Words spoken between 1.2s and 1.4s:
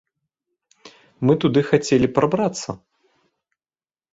Мы